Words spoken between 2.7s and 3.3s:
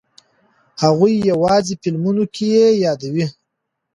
یادوي.